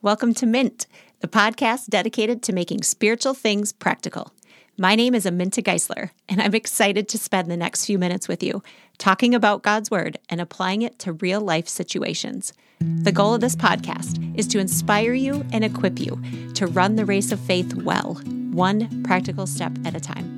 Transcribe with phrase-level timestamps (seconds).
[0.00, 0.86] Welcome to Mint,
[1.18, 4.32] the podcast dedicated to making spiritual things practical.
[4.78, 8.40] My name is Aminta Geisler, and I'm excited to spend the next few minutes with
[8.40, 8.62] you
[8.98, 12.52] talking about God's Word and applying it to real life situations.
[12.78, 16.22] The goal of this podcast is to inspire you and equip you
[16.54, 18.14] to run the race of faith well,
[18.52, 20.37] one practical step at a time.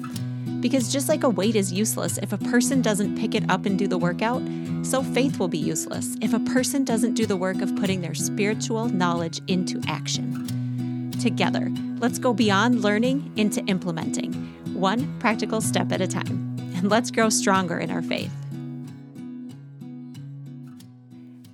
[0.61, 3.79] Because just like a weight is useless if a person doesn't pick it up and
[3.79, 4.43] do the workout,
[4.83, 8.15] so faith will be useless if a person doesn't do the work of putting their
[8.15, 11.11] spiritual knowledge into action.
[11.21, 14.32] Together, let's go beyond learning into implementing,
[14.75, 18.39] one practical step at a time, and let's grow stronger in our faith.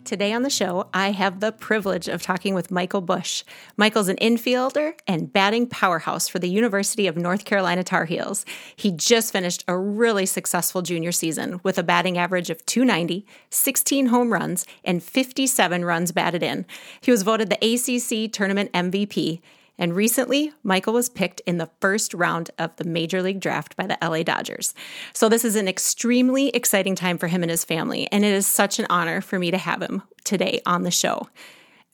[0.06, 3.42] Today on the show, I have the privilege of talking with Michael Busch.
[3.76, 8.46] Michael's an infielder and batting powerhouse for the University of North Carolina Tar Heels.
[8.76, 14.06] He just finished a really successful junior season with a batting average of 290, 16
[14.06, 16.66] home runs, and 57 runs batted in.
[17.00, 19.40] He was voted the ACC Tournament MVP
[19.78, 23.86] and recently, Michael was picked in the first round of the Major League Draft by
[23.86, 24.74] the LA Dodgers.
[25.12, 28.46] So, this is an extremely exciting time for him and his family, and it is
[28.46, 31.28] such an honor for me to have him today on the show.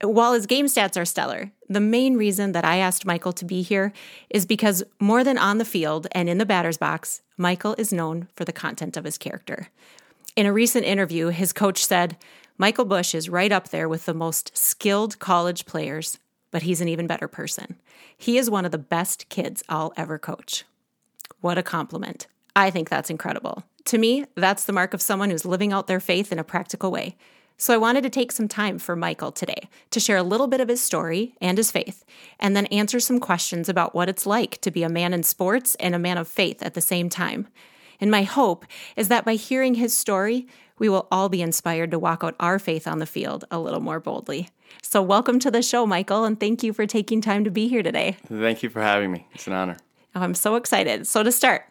[0.02, 3.62] While his game stats are stellar, the main reason that I asked Michael to be
[3.62, 3.92] here
[4.30, 8.27] is because more than on the field and in the batter's box, Michael is known
[8.34, 9.69] for the content of his character.
[10.34, 12.17] In a recent interview, his coach said,
[12.58, 16.19] Michael Busch is right up there with the most skilled college players
[16.53, 17.81] but he's an even better person.
[18.17, 20.64] He is one of the best kids I'll ever coach.
[21.41, 22.28] What a compliment.
[22.55, 23.64] I think that's incredible.
[23.86, 26.92] To me, that's the mark of someone who's living out their faith in a practical
[26.92, 27.17] way.
[27.56, 30.61] So I wanted to take some time for Michael today to share a little bit
[30.61, 32.05] of his story and his faith,
[32.39, 35.75] and then answer some questions about what it's like to be a man in sports
[35.77, 37.48] and a man of faith at the same time.
[38.00, 40.48] And my hope is that by hearing his story,
[40.83, 43.78] we will all be inspired to walk out our faith on the field a little
[43.78, 44.48] more boldly.
[44.83, 47.84] So, welcome to the show, Michael, and thank you for taking time to be here
[47.84, 48.16] today.
[48.27, 49.24] Thank you for having me.
[49.33, 49.77] It's an honor.
[50.16, 51.06] Oh, I'm so excited.
[51.06, 51.66] So, to start,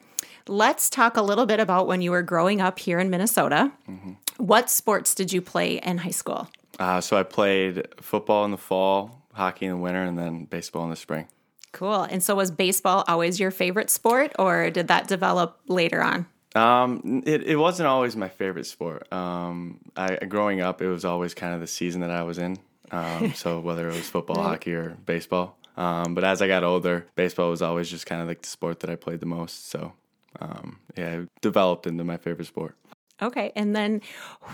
[0.48, 3.74] let's talk a little bit about when you were growing up here in Minnesota.
[3.90, 4.14] Mm-hmm.
[4.38, 6.48] What sports did you play in high school?
[6.80, 10.86] Uh, so, I played football in the fall, hockey in the winter, and then baseball
[10.86, 11.28] in the spring.
[11.74, 12.04] Cool.
[12.04, 16.28] And so, was baseball always your favorite sport, or did that develop later on?
[16.56, 19.12] Um, it, it wasn't always my favorite sport.
[19.12, 22.58] Um, I growing up, it was always kind of the season that I was in.
[22.92, 24.50] Um, so whether it was football, right.
[24.50, 25.58] hockey, or baseball.
[25.78, 28.82] Um, but as I got older, baseball was always just kind of like the sport
[28.82, 29.70] that I played the most.
[29.70, 29.94] So
[30.40, 32.76] um, yeah, it developed into my favorite sport.
[33.22, 33.52] Okay.
[33.56, 34.02] And then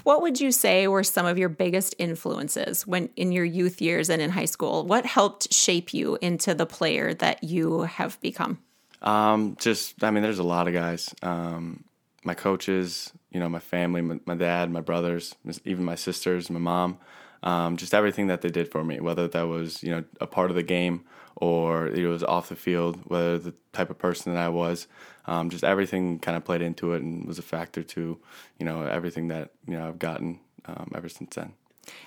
[0.04, 4.10] what would you say were some of your biggest influences when in your youth years
[4.10, 4.86] and in high school?
[4.86, 8.60] What helped shape you into the player that you have become?
[9.02, 11.14] Um, just, I mean, there's a lot of guys.
[11.22, 11.86] Um,
[12.24, 15.36] my coaches, you know, my family, my, my, dad, my brothers,
[15.66, 16.98] even my sisters, my mom,
[17.44, 20.50] um, just everything that they did for me, whether that was, you know, a part
[20.50, 24.44] of the game or it was off the field, whether the type of person that
[24.44, 24.88] I was,
[25.26, 28.18] um, just everything kind of played into it and was a factor to,
[28.58, 31.54] you know, everything that, you know, I've gotten um, ever since then.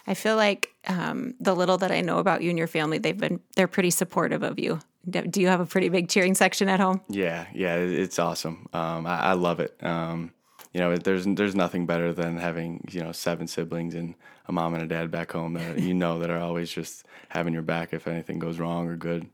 [0.06, 3.16] I feel like um, the little that I know about you and your family, they've
[3.16, 4.80] been they're pretty supportive of you.
[5.08, 7.00] Do you have a pretty big cheering section at home?
[7.08, 8.68] Yeah, yeah, it's awesome.
[8.72, 9.74] Um, I, I, love it.
[9.82, 10.32] Um,
[10.74, 14.14] you know, there's there's nothing better than having you know seven siblings and
[14.46, 17.54] a mom and a dad back home that you know that are always just having
[17.54, 19.28] your back if anything goes wrong or good.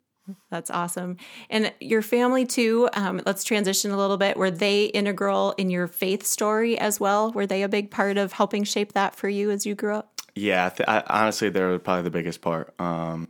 [0.51, 1.19] That's awesome.
[1.51, 2.89] And your family too.
[2.95, 4.37] Um, let's transition a little bit.
[4.37, 7.31] Were they integral in your faith story as well?
[7.33, 10.16] Were they a big part of helping shape that for you as you grew up?
[10.37, 12.79] Yeah, th- I, honestly, they're probably the biggest part.
[12.79, 13.29] Um,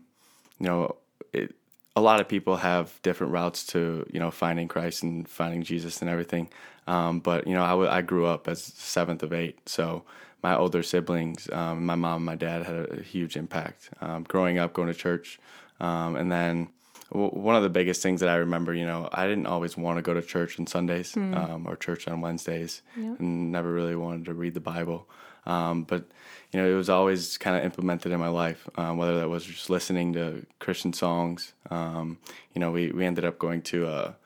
[0.59, 0.97] you know,
[1.33, 1.55] it,
[1.95, 6.01] a lot of people have different routes to you know finding Christ and finding Jesus
[6.03, 6.49] and everything.
[6.89, 10.03] Um, but you know, I, w- I grew up as seventh of eight, so
[10.43, 13.91] my older siblings, um, my mom, and my dad had a, huge impact.
[14.01, 15.39] Um, growing up, going to church,
[15.79, 16.69] um, and then
[17.13, 19.99] w- one of the biggest things that I remember, you know, I didn't always want
[19.99, 21.67] to go to church on Sundays mm.
[21.67, 23.21] or church on Wednesdays, yep.
[23.21, 25.09] and never really wanted to read the Bible.
[25.47, 26.05] Um, but
[26.53, 29.45] you know, it was always kind of implemented in my life, um, whether that was
[29.45, 31.53] just listening to Christian songs.
[31.71, 32.19] Um,
[32.55, 34.17] you know, we, we ended up going to a,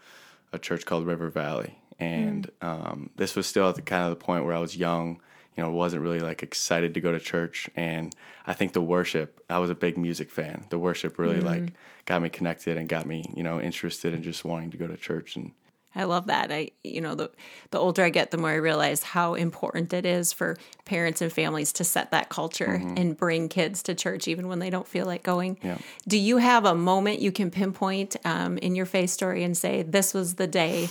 [0.53, 1.79] a church called River Valley.
[1.99, 2.67] And mm.
[2.67, 5.21] um, this was still at the kind of the point where I was young,
[5.57, 7.69] you know, wasn't really like excited to go to church.
[7.75, 8.15] And
[8.47, 10.67] I think the worship, I was a big music fan.
[10.71, 11.45] The worship really mm.
[11.45, 11.73] like
[12.07, 14.97] got me connected and got me, you know, interested in just wanting to go to
[14.97, 15.53] church and
[15.95, 16.53] I love that.
[16.53, 17.31] I you know the
[17.71, 21.33] the older I get the more I realize how important it is for parents and
[21.33, 22.95] families to set that culture mm-hmm.
[22.97, 25.59] and bring kids to church even when they don't feel like going.
[25.63, 25.79] Yeah.
[26.07, 29.83] Do you have a moment you can pinpoint um, in your faith story and say
[29.83, 30.89] this was the day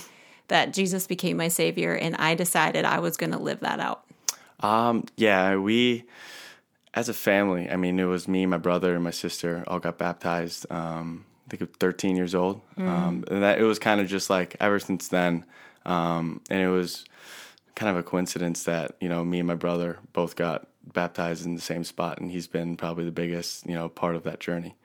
[0.48, 4.04] that Jesus became my savior and I decided I was going to live that out?
[4.60, 6.04] Um, yeah, we
[6.92, 9.96] as a family, I mean, it was me, my brother, and my sister all got
[9.96, 10.66] baptized.
[10.70, 14.06] Um, I think it was 13 years old, um, and that it was kind of
[14.06, 15.44] just like ever since then.
[15.84, 17.04] Um, and it was
[17.74, 21.56] kind of a coincidence that you know me and my brother both got baptized in
[21.56, 24.76] the same spot, and he's been probably the biggest you know part of that journey.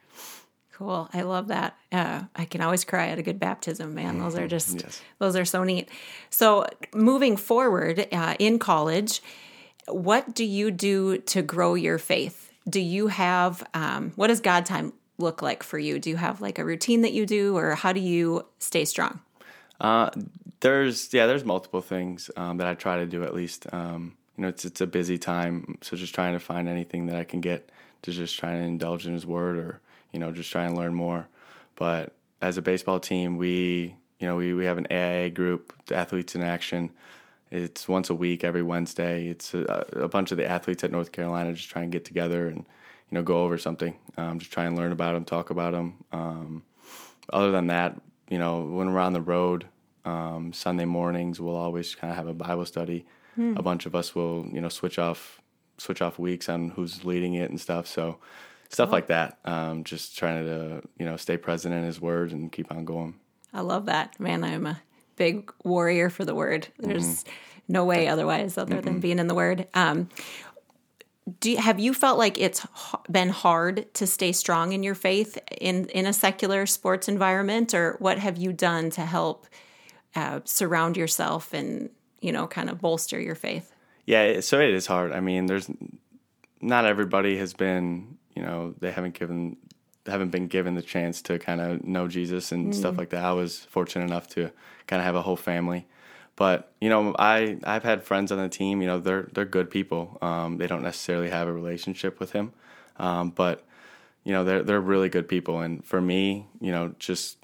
[0.74, 1.08] Cool.
[1.14, 1.78] I love that.
[1.92, 4.20] Uh, I can always cry at a good baptism, man.
[4.20, 5.02] Those are just, Yes.
[5.20, 5.88] those are so neat.
[6.30, 9.22] So, moving forward uh, in college,
[9.88, 12.52] what do you do to grow your faith?
[12.70, 16.00] Do you have, um, what does God time look like for you?
[16.00, 19.22] Do you have like a routine that you do, or how do you stay strong?
[19.80, 20.10] Uh,
[20.62, 23.72] there's yeah, there's multiple things um, that I try to do at least.
[23.74, 27.16] Um, you know, it's it's a busy time, so just trying to find anything that
[27.16, 27.70] I can get
[28.04, 29.80] to just try and indulge in His Word, or
[30.12, 31.28] you know, just try and learn more.
[31.76, 35.96] But as a baseball team, we you know we we have an AIA group, the
[35.96, 36.92] Athletes in Action.
[37.52, 39.28] It's once a week, every Wednesday.
[39.28, 42.48] It's a, a bunch of the athletes at North Carolina just try and get together
[42.48, 42.66] and
[43.16, 45.96] know go over something, um, just try and learn about them, talk about them.
[46.12, 46.64] Um,
[47.34, 49.66] other than that, you know, when we're on the road,
[50.06, 53.06] um, Sunday mornings, we'll always kind of have a Bible study.
[53.38, 55.42] A bunch of us will, you know, switch off
[55.78, 57.86] switch off weeks on who's leading it and stuff.
[57.86, 58.18] So
[58.70, 59.40] stuff like that.
[59.44, 63.16] Um, just trying to, you know, stay present in His Word and keep on going.
[63.54, 64.18] I love that.
[64.20, 64.82] Man, I'm a
[65.18, 66.68] big warrior for the word.
[66.80, 67.26] There's
[67.68, 69.68] no way otherwise other than being in the word.
[69.74, 70.10] Um,
[71.39, 72.66] do have you felt like it's
[73.10, 77.95] been hard to stay strong in your faith in in a secular sports environment, or
[78.00, 79.48] what have you done to help
[80.16, 81.89] uh, surround yourself and
[82.22, 83.74] you know kind of bolster your faith?
[84.06, 85.12] Yeah, so it is hard.
[85.12, 85.68] I mean, there's
[86.62, 89.57] not everybody has been, you know, they haven't given
[90.06, 93.24] haven't been given the chance to kind of know Jesus and stuff like that.
[93.24, 94.51] I was fortunate enough to
[94.86, 95.88] kind of have a whole family.
[96.36, 99.70] But, you know, I I've had friends on the team, you know, they're they're good
[99.70, 100.18] people.
[100.22, 102.52] Um, they don't necessarily have a relationship with him.
[102.98, 103.66] Um, but
[104.24, 107.38] you know, they're they're really good people and for me, you know, just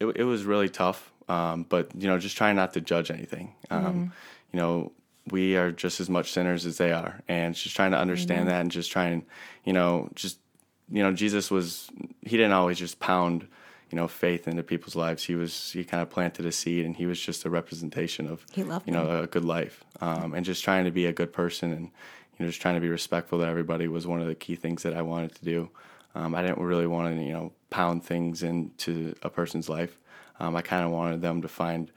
[0.00, 1.12] it, it was really tough.
[1.28, 3.54] Um, but you know, just trying not to judge anything.
[3.70, 4.12] Um,
[4.52, 4.92] You know,
[5.30, 8.60] we are just as much sinners as they are, and just trying to understand that,
[8.62, 9.26] and just trying,
[9.64, 10.38] you know, just
[10.90, 11.90] you know, Jesus was
[12.22, 13.46] he didn't always just pound,
[13.90, 15.24] you know, faith into people's lives.
[15.24, 18.44] He was he kind of planted a seed, and he was just a representation of
[18.52, 21.32] He loved you know a good life, um, and just trying to be a good
[21.32, 24.34] person, and you know, just trying to be respectful to everybody was one of the
[24.34, 25.70] key things that I wanted to do.
[26.14, 29.98] Um, I didn't really want to, you know, pound things into a person's life.
[30.40, 31.90] Um, I kind of wanted them to find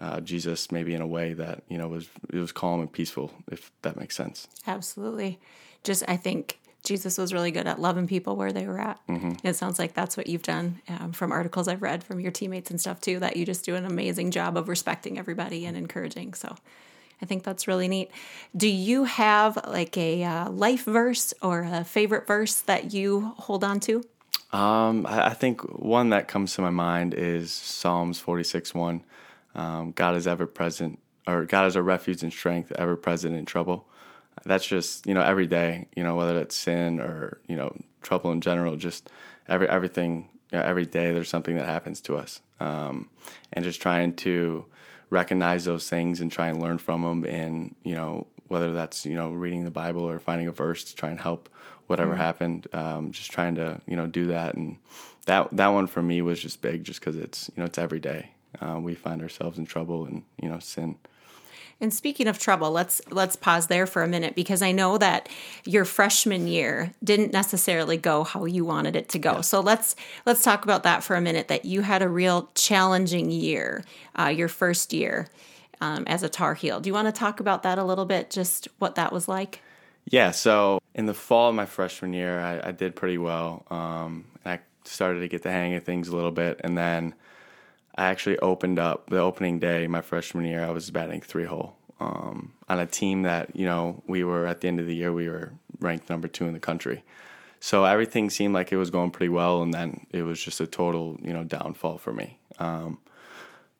[0.00, 3.32] uh, Jesus maybe in a way that you know was it was calm and peaceful,
[3.50, 4.48] if that makes sense.
[4.66, 5.38] Absolutely.
[5.84, 8.98] Just, I think Jesus was really good at loving people where they were at.
[9.44, 12.70] It sounds like that's what you've done um, from articles I've read from your teammates
[12.70, 16.34] and stuff too, that you just do an amazing job of respecting everybody and encouraging.
[16.34, 16.56] So
[17.20, 18.10] I think that's really neat.
[18.56, 23.62] Do you have like a uh, life verse or a favorite verse that you hold
[23.62, 24.02] on to?
[24.52, 29.04] Um, I, I think one that comes to my mind is Psalms forty six one.
[29.54, 33.44] Um, God is ever present, or God is a refuge and strength, ever present in
[33.44, 33.86] trouble.
[34.44, 38.32] That's just you know every day, you know whether it's sin or you know trouble
[38.32, 39.10] in general, just
[39.48, 43.08] every everything you know, every day there's something that happens to us, um,
[43.52, 44.64] and just trying to
[45.10, 49.14] recognize those things and try and learn from them, and you know whether that's you
[49.14, 51.48] know reading the Bible or finding a verse to try and help
[51.86, 52.66] whatever happened.
[52.72, 54.78] Um, just trying to you know do that, and
[55.26, 58.00] that that one for me was just big, just because it's you know it's every
[58.00, 58.30] day.
[58.60, 60.96] Uh, we find ourselves in trouble and you know sin.
[61.82, 65.28] And speaking of trouble, let's let's pause there for a minute because I know that
[65.64, 69.40] your freshman year didn't necessarily go how you wanted it to go.
[69.40, 71.48] So let's let's talk about that for a minute.
[71.48, 73.84] That you had a real challenging year,
[74.16, 75.26] uh, your first year
[75.80, 76.78] um, as a Tar Heel.
[76.78, 78.30] Do you want to talk about that a little bit?
[78.30, 79.60] Just what that was like.
[80.04, 83.64] Yeah, so in the fall of my freshman year, I, I did pretty well.
[83.70, 87.14] Um, I started to get the hang of things a little bit, and then
[87.94, 90.64] I actually opened up the opening day my freshman year.
[90.64, 94.60] I was batting three hole um, on a team that you know we were at
[94.60, 97.04] the end of the year we were ranked number two in the country.
[97.60, 100.66] So everything seemed like it was going pretty well, and then it was just a
[100.66, 102.38] total you know downfall for me.
[102.58, 102.98] Um,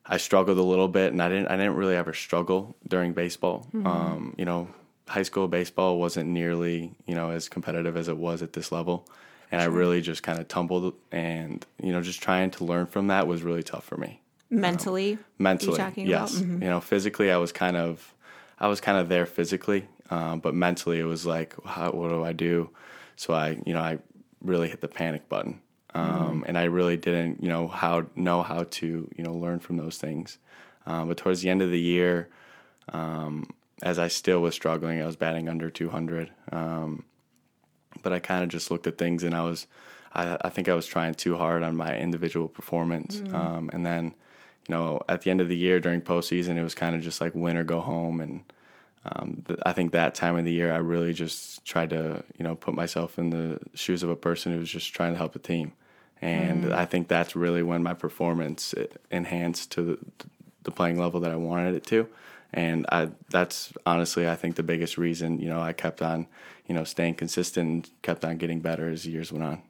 [0.07, 3.67] I struggled a little bit, and I didn't I didn't really ever struggle during baseball.
[3.87, 4.69] Um, you know,
[5.09, 9.09] high school baseball wasn't nearly you know as competitive as it was at this level,
[9.53, 10.95] and I really just kind of tumbled.
[11.13, 15.19] And you know, just trying to learn from that was really tough for me Mentally,
[15.39, 15.77] mentally.
[15.79, 16.45] talking yes, about?
[16.45, 16.63] Mm-hmm.
[16.63, 18.15] you know, physically I was kind of
[18.59, 22.25] I was kind of there physically, um, but mentally it was like, how, what do
[22.25, 22.71] I do?
[23.17, 23.99] So I you know I
[24.41, 25.61] really hit the panic button.
[25.95, 26.45] Um, Mm-hmm.
[26.47, 29.99] And I really didn't, you know, how know how to, you know, learn from those
[29.99, 30.39] things.
[30.87, 32.29] Um, but towards the end of the year,
[32.93, 33.51] um,
[33.83, 36.31] as I still was struggling, I was batting under 200.
[36.51, 37.05] Um,
[38.03, 39.67] but I kind of just looked at things and I was,
[40.13, 43.17] I, I think I was trying too hard on my individual performance.
[43.17, 43.35] Mm.
[43.35, 44.15] Um, and then,
[44.69, 47.21] you know, at the end of the year during postseason, it was kind of just
[47.21, 48.21] like win or go home.
[48.21, 48.43] And
[49.05, 52.45] um, th- I think that time of the year, I really just tried to, you
[52.45, 55.33] know, put myself in the shoes of a person who was just trying to help
[55.33, 55.73] the team.
[56.21, 56.73] And mm.
[56.73, 58.75] I think that's really when my performance
[59.11, 59.99] enhanced to the,
[60.63, 62.09] the playing level that I wanted it to
[62.53, 66.27] and I that's honestly I think the biggest reason you know I kept on
[66.67, 69.63] you know staying consistent and kept on getting better as years went on.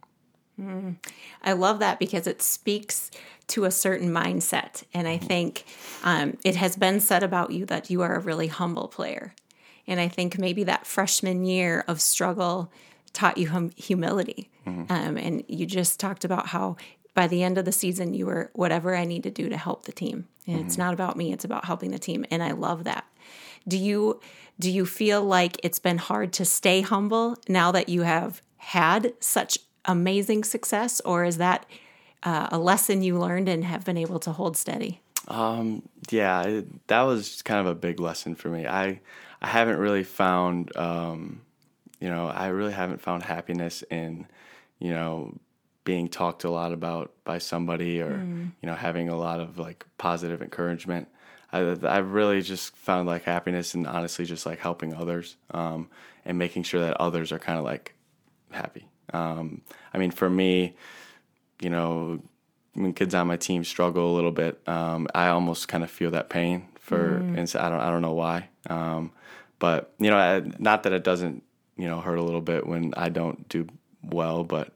[0.61, 0.97] Mm.
[1.43, 3.11] I love that because it speaks
[3.49, 5.65] to a certain mindset, and I think
[6.05, 9.35] um, it has been said about you that you are a really humble player,
[9.87, 12.71] and I think maybe that freshman year of struggle
[13.13, 14.93] taught you hum- humility, mm-hmm.
[14.93, 16.77] um, and you just talked about how
[17.15, 19.85] by the end of the season, you were whatever I need to do to help
[19.85, 20.27] the team.
[20.47, 20.67] And mm-hmm.
[20.67, 22.25] it's not about me, it's about helping the team.
[22.31, 23.05] And I love that.
[23.69, 24.21] Do you
[24.59, 29.15] do you feel like it's been hard to stay humble now that you have had
[29.19, 31.67] such amazing success, or is that
[32.23, 35.01] uh, a lesson you learned and have been able to hold steady?
[35.29, 38.67] Um, yeah, it, that was kind of a big lesson for me.
[38.67, 39.01] I
[39.41, 41.41] I haven't really found, um,
[42.01, 44.27] you know, I really haven't found happiness in,
[44.79, 45.35] you know,
[45.85, 48.51] being talked a lot about by somebody or mm.
[48.61, 51.09] you know having a lot of like positive encouragement
[51.53, 55.89] I, I've really just found like happiness and honestly just like helping others um,
[56.25, 57.95] and making sure that others are kind of like
[58.51, 59.63] happy um,
[59.93, 60.77] I mean for me
[61.61, 62.21] you know
[62.75, 66.13] when kids on my team struggle a little bit um, I almost kind of feel
[66.13, 67.39] that pain for mm.
[67.39, 69.13] and so I don't I don't know why um,
[69.59, 71.43] but you know I, not that it doesn't
[71.77, 73.67] you know hurt a little bit when I don't do
[74.03, 74.73] well but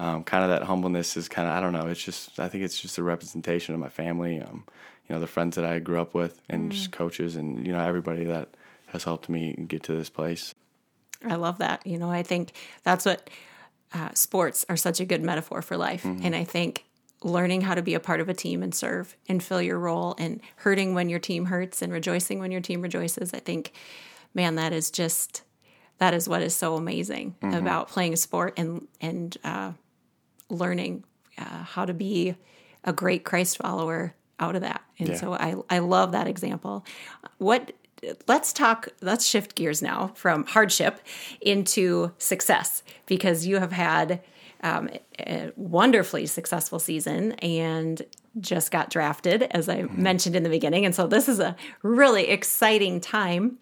[0.00, 1.86] um, kind of that humbleness is kind of I don't know.
[1.86, 4.40] It's just I think it's just a representation of my family.
[4.40, 4.64] Um,
[5.06, 6.74] you know, the friends that I grew up with, and mm.
[6.74, 8.48] just coaches, and you know everybody that
[8.86, 10.54] has helped me get to this place.
[11.22, 11.86] I love that.
[11.86, 12.52] You know, I think
[12.82, 13.28] that's what
[13.92, 16.24] uh, sports are such a good metaphor for life, mm-hmm.
[16.24, 16.86] and I think
[17.22, 20.14] learning how to be a part of a team and serve and fill your role
[20.18, 23.34] and hurting when your team hurts and rejoicing when your team rejoices.
[23.34, 23.74] I think,
[24.32, 25.42] man, that is just
[25.98, 27.54] that is what is so amazing mm-hmm.
[27.54, 29.72] about playing a sport and and uh,
[30.50, 31.04] learning
[31.38, 32.34] uh, how to be
[32.84, 34.82] a great Christ follower out of that.
[34.98, 35.16] And yeah.
[35.16, 36.84] so I, I love that example.
[37.38, 37.72] What
[38.26, 41.00] let's talk let's shift gears now from hardship
[41.40, 44.22] into success because you have had
[44.62, 44.88] um,
[45.18, 48.02] a wonderfully successful season and
[48.40, 50.02] just got drafted as i mm-hmm.
[50.02, 53.58] mentioned in the beginning and so this is a really exciting time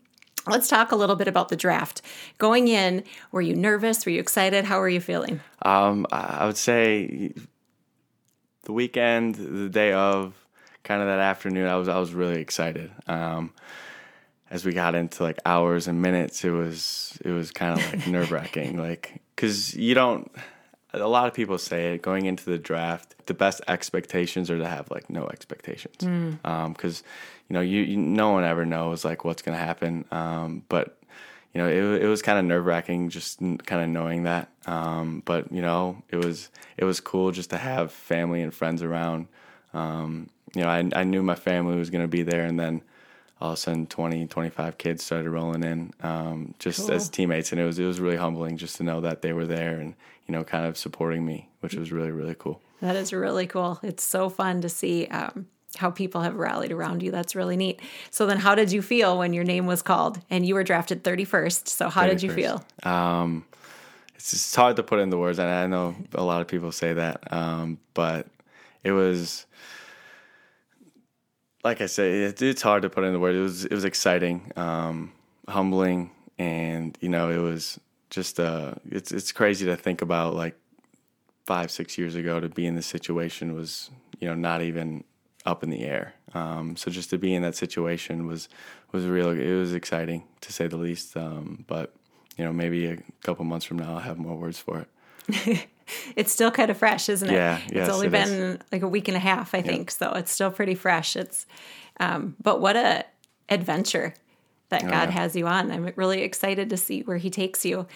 [0.50, 2.02] Let's talk a little bit about the draft.
[2.38, 4.04] Going in, were you nervous?
[4.04, 4.64] Were you excited?
[4.64, 5.40] How were you feeling?
[5.62, 7.32] Um, I would say
[8.62, 10.34] the weekend, the day of,
[10.84, 12.90] kind of that afternoon, I was I was really excited.
[13.06, 13.52] Um,
[14.50, 18.06] as we got into like hours and minutes, it was it was kind of like
[18.08, 20.30] nerve wracking, like because you don't.
[20.94, 23.14] A lot of people say it going into the draft.
[23.26, 26.48] The best expectations are to have like no expectations, because mm.
[26.48, 26.74] um,
[27.48, 30.04] you know, you, you, no one ever knows like what's going to happen.
[30.10, 30.98] Um, but
[31.54, 34.50] you know, it, it was kind of nerve wracking just kind of knowing that.
[34.66, 38.82] Um, but you know, it was it was cool just to have family and friends
[38.82, 39.28] around.
[39.72, 42.82] Um, you know, I, I knew my family was going to be there, and then
[43.40, 46.92] all of a sudden 20, 25 kids started rolling in um, just cool.
[46.92, 49.46] as teammates, and it was it was really humbling just to know that they were
[49.46, 49.94] there and
[50.26, 52.60] you know kind of supporting me, which was really really cool.
[52.80, 53.80] That is really cool.
[53.82, 55.06] It's so fun to see.
[55.06, 55.46] Um,
[55.76, 57.10] how people have rallied around you.
[57.10, 57.80] That's really neat.
[58.10, 61.04] So then how did you feel when your name was called and you were drafted
[61.04, 61.68] 31st?
[61.68, 62.08] So how 31st.
[62.08, 62.64] did you feel?
[62.82, 63.44] Um,
[64.14, 65.38] it's just hard to put into words.
[65.38, 67.32] And I know a lot of people say that.
[67.32, 68.26] Um, but
[68.82, 69.46] it was,
[71.62, 73.36] like I said, it, it's hard to put into words.
[73.36, 75.12] It was, it was exciting, um,
[75.48, 76.10] humbling.
[76.38, 77.78] And, you know, it was
[78.10, 80.56] just, uh, it's, it's crazy to think about like
[81.44, 85.04] five, six years ago to be in this situation was, you know, not even
[85.44, 86.14] up in the air.
[86.34, 88.48] Um, so just to be in that situation was
[88.92, 89.30] was real.
[89.30, 91.16] It was exciting to say the least.
[91.16, 91.94] Um, but
[92.36, 94.86] you know, maybe a couple months from now, I'll have more words for
[95.28, 95.68] it.
[96.16, 97.32] it's still kind of fresh, isn't it?
[97.32, 98.58] Yeah, yes, it's only it been is.
[98.72, 99.90] like a week and a half, I think.
[99.90, 101.16] So it's still pretty fresh.
[101.16, 101.46] It's,
[102.00, 103.04] um, but what a
[103.48, 104.14] adventure
[104.68, 105.10] that oh, God yeah.
[105.10, 105.70] has you on.
[105.70, 107.86] I'm really excited to see where He takes you.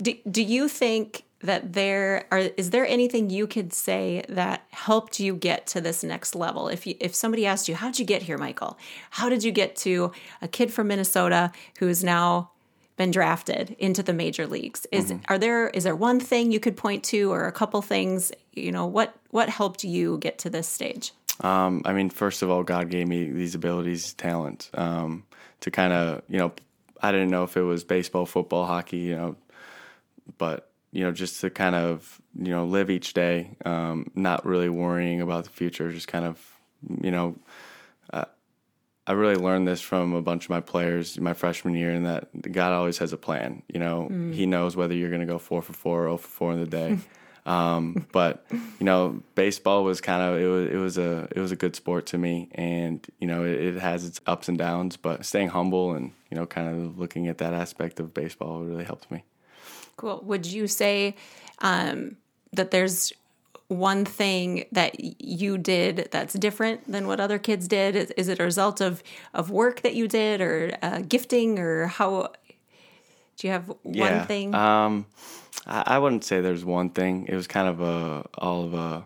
[0.00, 5.20] Do, do you think that there are is there anything you could say that helped
[5.20, 6.68] you get to this next level?
[6.68, 8.78] If you, if somebody asked you how'd you get here michael?
[9.10, 12.50] How did you get to a kid from minnesota who's now
[12.96, 14.86] been drafted into the major leagues?
[14.92, 15.24] Is mm-hmm.
[15.28, 18.32] are there is there one thing you could point to or a couple things?
[18.52, 21.12] You know what what helped you get to this stage?
[21.40, 25.24] Um, i mean first of all god gave me these abilities talent um,
[25.60, 26.52] to kind of you know
[27.00, 29.36] i didn't know if it was baseball football hockey you know
[30.36, 34.68] but you know, just to kind of you know live each day, um, not really
[34.68, 36.40] worrying about the future, just kind of
[37.00, 37.36] you know.
[38.12, 38.24] Uh,
[39.06, 42.52] I really learned this from a bunch of my players my freshman year, and that
[42.52, 43.62] God always has a plan.
[43.72, 44.32] You know, mm.
[44.32, 46.60] He knows whether you're going to go four for four or 0 for four in
[46.60, 46.98] the day.
[47.44, 51.50] Um, but you know, baseball was kind of it was it was a it was
[51.50, 54.96] a good sport to me, and you know, it, it, has its ups and downs.
[54.96, 58.84] But staying humble and you know, kind of looking at that aspect of baseball really
[58.84, 59.24] helped me.
[60.02, 60.20] Cool.
[60.24, 61.14] Would you say
[61.60, 62.16] um,
[62.52, 63.12] that there's
[63.68, 67.94] one thing that you did that's different than what other kids did?
[67.94, 69.00] Is, is it a result of
[69.32, 72.32] of work that you did, or uh, gifting, or how?
[73.36, 74.56] Do you have one yeah, thing?
[74.56, 75.06] Um,
[75.68, 77.26] I, I wouldn't say there's one thing.
[77.28, 79.04] It was kind of a all of a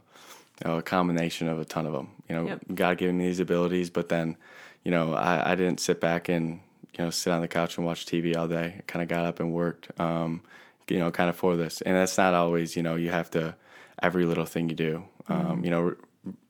[0.64, 2.08] you know, a combination of a ton of them.
[2.26, 2.60] You know, yep.
[2.74, 4.38] God giving me these abilities, but then,
[4.82, 6.60] you know, I, I didn't sit back and
[6.96, 8.76] you know sit on the couch and watch TV all day.
[8.78, 9.90] I kind of got up and worked.
[10.00, 10.40] Um,
[10.88, 12.76] you know, kind of for this, and that's not always.
[12.76, 13.54] You know, you have to
[14.02, 15.04] every little thing you do.
[15.28, 15.64] Um, mm-hmm.
[15.64, 15.96] You know, re-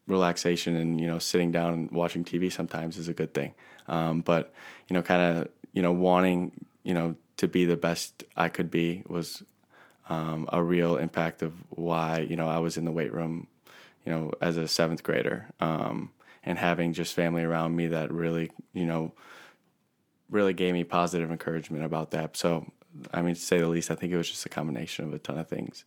[0.06, 3.54] relaxation and you know sitting down and watching TV sometimes is a good thing.
[3.88, 4.52] Um, but
[4.88, 6.52] you know, kind of you know wanting
[6.82, 9.42] you know to be the best I could be was
[10.08, 13.46] um, a real impact of why you know I was in the weight room,
[14.04, 16.10] you know, as a seventh grader, um,
[16.44, 19.12] and having just family around me that really you know
[20.30, 22.36] really gave me positive encouragement about that.
[22.36, 22.66] So,
[23.12, 25.18] I mean, to say the least, I think it was just a combination of a
[25.18, 25.84] ton of things.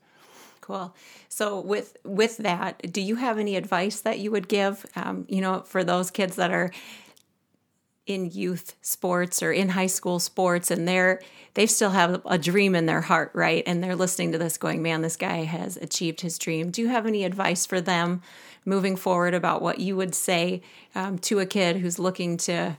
[0.61, 0.95] Cool.
[1.29, 4.85] So with with that, do you have any advice that you would give?
[4.95, 6.71] Um, you know, for those kids that are
[8.09, 11.21] in youth sports or in high school sports and they're
[11.53, 14.81] they still have a dream in their heart right and they're listening to this going
[14.81, 18.19] man this guy has achieved his dream do you have any advice for them
[18.65, 20.59] moving forward about what you would say
[20.95, 22.75] um, to a kid who's looking to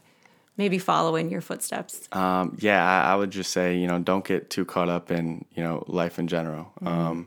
[0.60, 4.24] maybe follow in your footsteps um, yeah I, I, would just say you know don't
[4.24, 6.88] get too caught up in you know life in general mm-hmm.
[6.88, 7.18] um,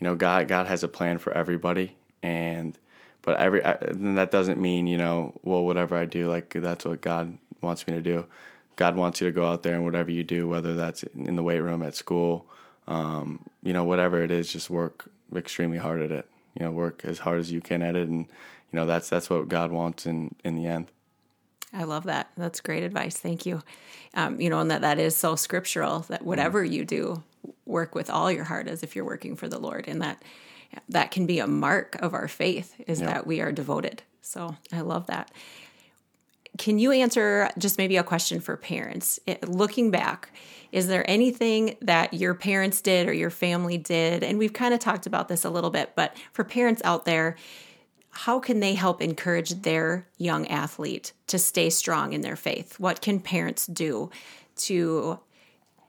[0.00, 2.78] you know god god has a plan for everybody and
[3.22, 7.36] but every that doesn't mean you know well whatever I do like that's what God
[7.60, 8.26] wants me to do.
[8.76, 11.42] God wants you to go out there and whatever you do, whether that's in the
[11.42, 12.46] weight room at school,
[12.86, 16.28] um, you know whatever it is, just work extremely hard at it.
[16.58, 18.26] You know, work as hard as you can at it, and
[18.72, 20.90] you know that's that's what God wants in in the end.
[21.72, 22.30] I love that.
[22.36, 23.16] That's great advice.
[23.16, 23.62] Thank you.
[24.14, 27.22] Um, you know, and that that is so scriptural that whatever you do,
[27.66, 30.22] work with all your heart as if you're working for the Lord, and that
[30.88, 34.02] that can be a mark of our faith is that we are devoted.
[34.20, 35.30] So I love that.
[36.58, 39.20] Can you answer just maybe a question for parents?
[39.26, 40.30] It, looking back,
[40.72, 44.22] is there anything that your parents did or your family did?
[44.22, 47.36] And we've kind of talked about this a little bit, but for parents out there,
[48.10, 52.78] how can they help encourage their young athlete to stay strong in their faith?
[52.78, 54.10] What can parents do
[54.56, 55.20] to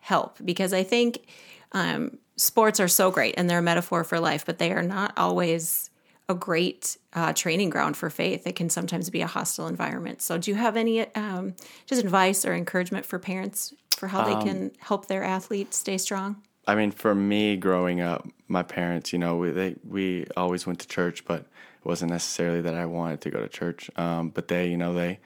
[0.01, 0.37] help?
[0.43, 1.27] Because I think
[1.71, 5.13] um, sports are so great and they're a metaphor for life, but they are not
[5.17, 5.89] always
[6.27, 8.45] a great uh, training ground for faith.
[8.45, 10.21] It can sometimes be a hostile environment.
[10.21, 11.55] So, do you have any um,
[11.87, 15.97] just advice or encouragement for parents for how they um, can help their athletes stay
[15.97, 16.43] strong?
[16.69, 20.77] I mean, for me, growing up, my parents, you know, we they we always went
[20.81, 23.89] to church, but it wasn't necessarily that I wanted to go to church.
[23.95, 25.19] Um, but they, you know, they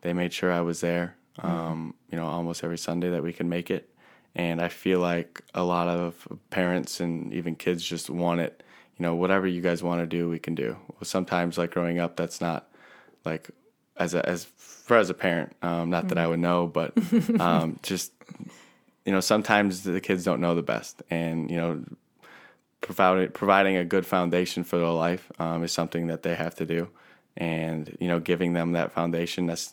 [0.00, 1.14] they made sure I was there.
[1.38, 1.48] Mm-hmm.
[1.48, 3.88] Um, you know, almost every Sunday that we could make it.
[4.34, 8.60] And I feel like a lot of parents and even kids just want it.
[8.98, 10.76] You know, whatever you guys want to do, we can do.
[11.04, 12.68] Sometimes, like growing up, that's not
[13.24, 13.48] like
[13.96, 15.54] as a, as for as a parent.
[15.62, 16.94] Um, not that I would know, but
[17.40, 18.12] um, just
[19.10, 21.82] you know, sometimes the kids don't know the best, and you know,
[22.80, 26.64] providing providing a good foundation for their life um, is something that they have to
[26.64, 26.88] do.
[27.36, 29.66] And you know giving them that foundation that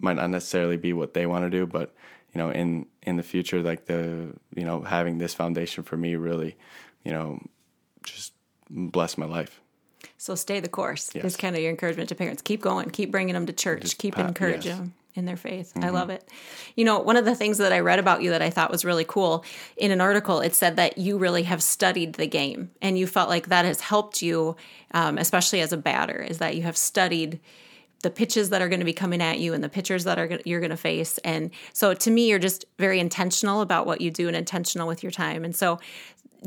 [0.00, 1.94] might not necessarily be what they want to do but
[2.34, 6.16] you know in in the future like the you know having this foundation for me
[6.16, 6.56] really
[7.04, 7.40] you know
[8.02, 8.34] just
[8.68, 9.62] bless my life.
[10.18, 11.24] So stay the course yes.
[11.24, 12.42] is kind of your encouragement to parents.
[12.42, 14.78] Keep going keep bringing them to church just keep encouraging yes.
[14.78, 15.72] them in their faith.
[15.74, 15.84] Mm-hmm.
[15.84, 16.28] I love it.
[16.76, 18.84] You know, one of the things that I read about you that I thought was
[18.84, 19.44] really cool
[19.76, 23.28] in an article, it said that you really have studied the game and you felt
[23.28, 24.56] like that has helped you,
[24.92, 27.40] um, especially as a batter, is that you have studied
[28.04, 30.38] the pitches that are going to be coming at you and the pitchers that are
[30.44, 34.10] you're going to face and so to me you're just very intentional about what you
[34.10, 35.80] do and intentional with your time and so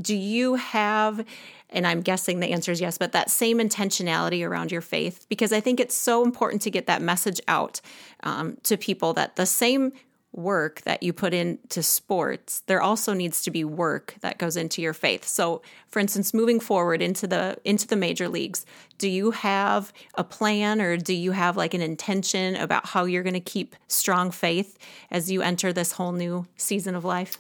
[0.02, 1.26] do you have
[1.70, 5.52] and I'm guessing the answer is yes, but that same intentionality around your faith, because
[5.52, 7.82] I think it's so important to get that message out
[8.24, 9.92] um, to people that the same
[10.34, 14.82] work that you put into sports, there also needs to be work that goes into
[14.82, 15.26] your faith.
[15.26, 18.66] So, for instance, moving forward into the into the major leagues,
[18.98, 23.24] do you have a plan or do you have like an intention about how you're
[23.24, 24.78] going to keep strong faith
[25.10, 27.40] as you enter this whole new season of life?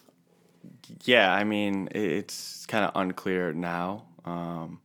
[1.04, 4.80] Yeah, I mean, it's kind of unclear now, um,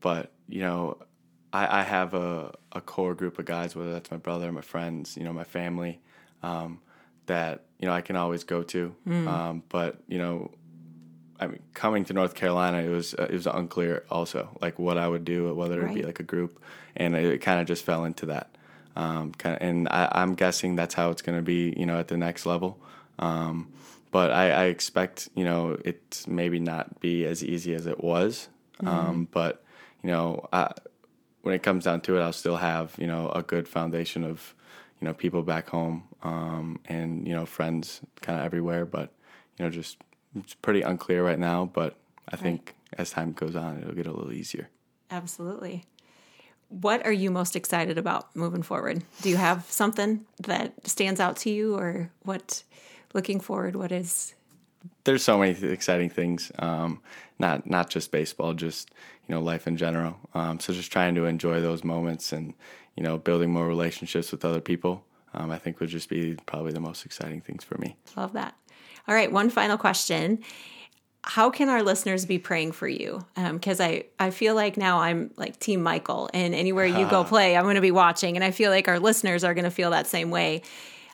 [0.00, 0.98] but you know,
[1.52, 5.16] I, I have a, a core group of guys, whether that's my brother, my friends,
[5.16, 6.00] you know, my family,
[6.42, 6.80] um,
[7.26, 8.94] that you know I can always go to.
[9.06, 9.26] Mm.
[9.26, 10.50] Um, but you know,
[11.40, 14.98] I mean, coming to North Carolina, it was uh, it was unclear also, like what
[14.98, 15.90] I would do, whether right.
[15.90, 16.60] it be like a group,
[16.96, 18.50] and it, it kind of just fell into that.
[18.96, 22.00] Um, kind of, and I, am guessing that's how it's going to be, you know,
[22.00, 22.80] at the next level.
[23.20, 23.72] Um,
[24.10, 28.48] but I, I, expect, you know, it maybe not be as easy as it was.
[28.82, 28.88] Mm-hmm.
[28.88, 29.64] Um, but
[30.02, 30.72] you know, I,
[31.42, 34.54] when it comes down to it, I'll still have, you know, a good foundation of,
[35.00, 38.86] you know, people back home um, and you know, friends kind of everywhere.
[38.86, 39.12] But
[39.58, 39.98] you know, just
[40.36, 41.70] it's pretty unclear right now.
[41.72, 41.96] But
[42.28, 42.40] I right.
[42.40, 44.68] think as time goes on, it'll get a little easier.
[45.10, 45.84] Absolutely.
[46.68, 49.02] What are you most excited about moving forward?
[49.22, 52.62] Do you have something that stands out to you, or what?
[53.14, 54.34] Looking forward, what is?
[55.04, 56.52] There's so many exciting things.
[56.58, 57.00] Um,
[57.38, 58.90] not not just baseball, just
[59.26, 60.18] you know life in general.
[60.34, 62.54] Um, so just trying to enjoy those moments and
[62.96, 65.04] you know building more relationships with other people.
[65.34, 67.96] Um, I think would just be probably the most exciting things for me.
[68.16, 68.54] Love that.
[69.06, 70.42] All right, one final question
[71.28, 73.24] how can our listeners be praying for you?
[73.34, 77.22] Because um, I, I feel like now I'm like Team Michael, and anywhere you go
[77.24, 78.36] play, I'm going to be watching.
[78.36, 80.62] And I feel like our listeners are going to feel that same way.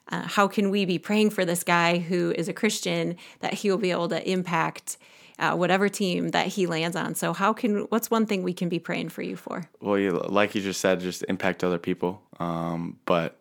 [0.09, 3.71] Uh, how can we be praying for this guy who is a Christian that he
[3.71, 4.99] will be able to impact
[5.39, 7.15] uh, whatever team that he lands on?
[7.15, 9.69] So, how can what's one thing we can be praying for you for?
[9.81, 12.23] Well, you, like you just said, just impact other people.
[12.39, 13.41] Um, but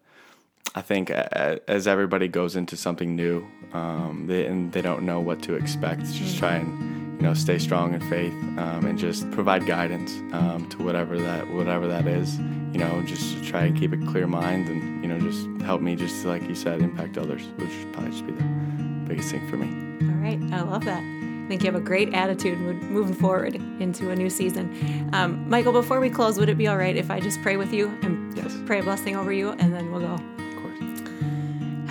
[0.76, 5.41] I think as everybody goes into something new, um, they, and they don't know what
[5.43, 9.65] to expect, just try and you know stay strong in faith um, and just provide
[9.65, 12.38] guidance um, to whatever that whatever that is.
[12.38, 15.95] You know, just try and keep a clear mind and you know just help me,
[15.95, 18.43] just like you said, impact others, which would probably just be the
[19.08, 19.67] biggest thing for me.
[20.10, 21.02] All right, I love that.
[21.43, 25.10] I think you have a great attitude moving forward into a new season.
[25.12, 27.73] Um, Michael, before we close, would it be all right if I just pray with
[27.73, 28.58] you and yes.
[28.65, 30.42] pray a blessing over you, and then we'll go?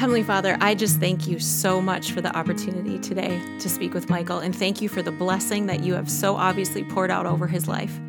[0.02, 4.10] Heavenly Father, I just thank you so much for the opportunity today to speak with
[4.10, 7.46] Michael, and thank you for the blessing that you have so obviously poured out over
[7.46, 8.00] his life.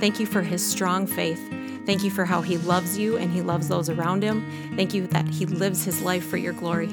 [0.00, 1.38] Thank you for his strong faith.
[1.84, 4.42] Thank you for how he loves you and he loves those around him.
[4.74, 6.88] Thank you that he lives his life for your glory.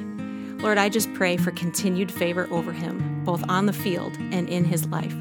[0.57, 4.65] Lord, I just pray for continued favor over him, both on the field and in
[4.65, 5.15] his life.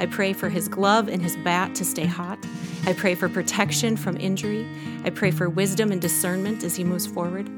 [0.00, 2.38] I pray for his glove and his bat to stay hot.
[2.84, 4.68] I pray for protection from injury.
[5.02, 7.50] I pray for wisdom and discernment as he moves forward.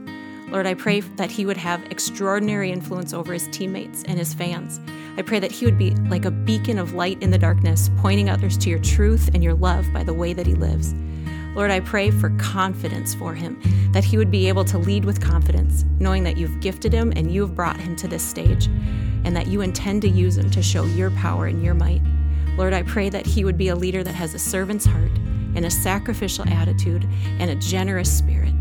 [0.50, 4.80] Lord, I pray that he would have extraordinary influence over his teammates and his fans.
[5.18, 8.30] I pray that he would be like a beacon of light in the darkness, pointing
[8.30, 10.94] others to your truth and your love by the way that he lives.
[11.54, 13.60] Lord, I pray for confidence for him,
[13.92, 17.30] that he would be able to lead with confidence, knowing that you've gifted him and
[17.30, 18.66] you have brought him to this stage,
[19.24, 22.02] and that you intend to use him to show your power and your might.
[22.56, 25.12] Lord, I pray that he would be a leader that has a servant's heart
[25.54, 27.06] and a sacrificial attitude
[27.38, 28.54] and a generous spirit.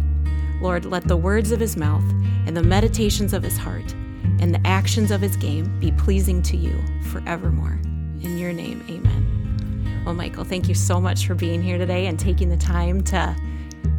[0.62, 2.04] Lord, let the words of his mouth
[2.46, 3.94] and the meditations of his heart
[4.40, 7.80] and the actions of his game be pleasing to you forevermore.
[8.22, 10.04] In your name, amen.
[10.06, 13.36] Well, Michael, thank you so much for being here today and taking the time to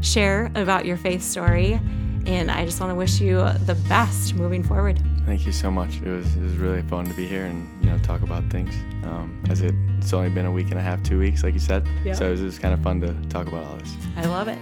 [0.00, 1.80] share about your faith story.
[2.26, 5.00] And I just want to wish you the best moving forward.
[5.24, 6.00] Thank you so much.
[6.02, 8.74] It was, it was really fun to be here and you know talk about things.
[9.04, 11.60] Um, as it, it's only been a week and a half, two weeks, like you
[11.60, 11.86] said.
[12.04, 12.14] Yeah.
[12.14, 13.94] So it was, it was kind of fun to talk about all this.
[14.16, 14.58] I love it.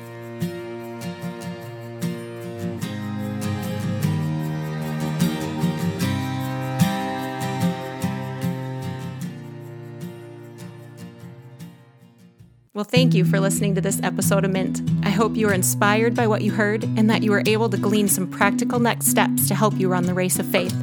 [12.77, 14.83] Well, thank you for listening to this episode of Mint.
[15.03, 17.79] I hope you are inspired by what you heard and that you were able to
[17.79, 20.75] glean some practical next steps to help you run the race of faith.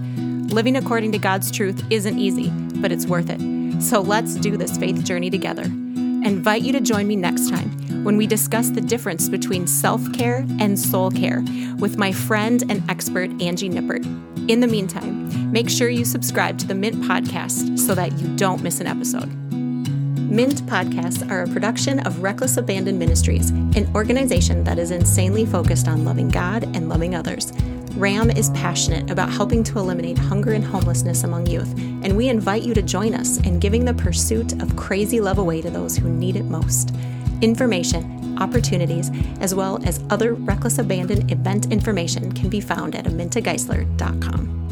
[0.49, 3.39] Living according to God's truth isn't easy, but it's worth it.
[3.79, 5.61] So let's do this faith journey together.
[5.61, 7.69] I invite you to join me next time
[8.03, 11.43] when we discuss the difference between self care and soul care
[11.77, 14.03] with my friend and expert, Angie Nippert.
[14.49, 18.63] In the meantime, make sure you subscribe to the Mint podcast so that you don't
[18.63, 19.42] miss an episode.
[20.15, 25.87] Mint podcasts are a production of Reckless Abandon Ministries, an organization that is insanely focused
[25.87, 27.51] on loving God and loving others.
[27.95, 32.61] RAM is passionate about helping to eliminate hunger and homelessness among youth, and we invite
[32.61, 36.09] you to join us in giving the pursuit of crazy love away to those who
[36.09, 36.93] need it most.
[37.41, 44.62] Information, opportunities, as well as other Reckless Abandon event information can be found at amintageisler.com.